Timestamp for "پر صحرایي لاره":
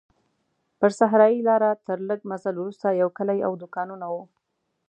0.79-1.69